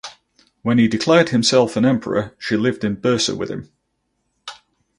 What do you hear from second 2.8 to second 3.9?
in Bursa with him.